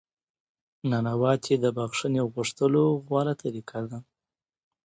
[0.89, 3.99] نانواتې د بخښنې غوښتلو غوره طریقه ده.